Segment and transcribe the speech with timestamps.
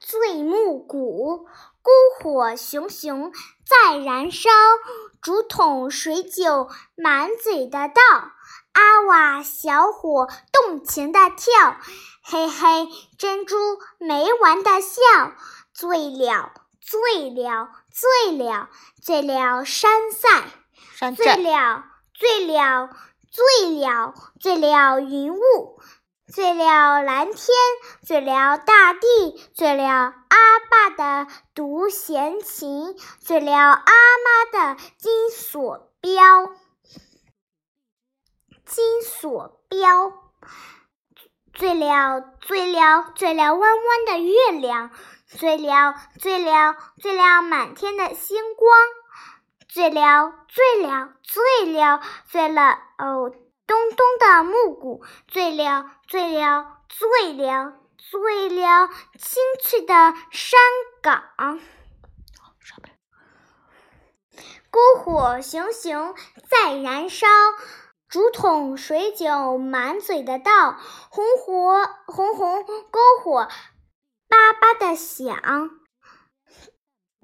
[0.00, 1.46] 醉暮鼓，
[1.82, 3.32] 篝火熊熊
[3.66, 4.48] 在燃烧，
[5.20, 8.02] 竹筒水酒满嘴的倒，
[8.72, 11.76] 阿瓦小伙动情的跳，
[12.22, 12.88] 嘿嘿，
[13.18, 13.56] 珍珠
[13.98, 15.00] 没完的笑，
[15.74, 18.70] 醉了，醉了，醉了，
[19.02, 22.88] 醉了山塞，醉了，醉了，
[23.30, 25.78] 醉了，醉了云雾。
[26.32, 27.46] 醉了蓝天，
[28.06, 36.50] 醉了大地，醉了阿爸的独弦琴，醉了阿妈的金锁标，
[38.64, 40.12] 金锁标。
[41.52, 44.90] 醉了，醉了，醉了弯弯的月亮，
[45.26, 48.78] 醉了，醉了，醉了满天的星光，
[49.68, 53.32] 醉了，醉了，醉了，醉了哦。
[53.70, 59.94] 咚咚的木鼓，醉了，醉了，醉了，醉了，清脆的
[60.32, 60.58] 山
[61.00, 61.60] 岗。
[64.72, 66.16] 篝火熊熊
[66.48, 67.28] 在燃烧，
[68.08, 70.76] 竹筒水酒满嘴的倒，
[71.08, 73.46] 红火红红篝火
[74.26, 75.70] 叭叭的响，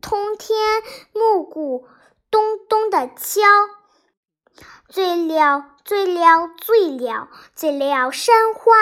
[0.00, 1.86] 通天木鼓
[2.32, 3.42] 咚咚的敲。
[4.92, 8.74] 最了，最了，醉了，醉了山花，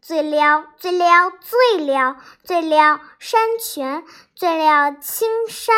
[0.00, 4.02] 最了，最了，醉了，醉了山泉，
[4.34, 5.76] 醉了青山，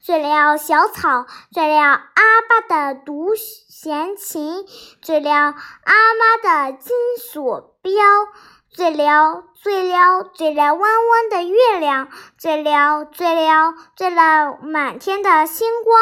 [0.00, 4.64] 醉了小草，醉了阿爸的独弦琴，
[5.02, 5.54] 醉了阿
[6.14, 7.92] 妈的金锁镖。
[8.74, 15.96] 醉了，醉了，醉了弯弯的月亮；醉了，醉了，醉了满天的星光；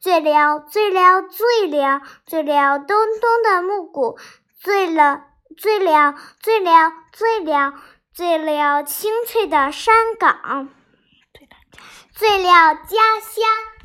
[0.00, 4.18] 醉了，醉了，醉了，醉了咚咚的木鼓；
[4.60, 5.22] 醉了，
[5.56, 7.74] 醉了，醉了，醉了，
[8.12, 10.66] 醉了清脆的山岗；
[12.12, 13.75] 醉了家乡。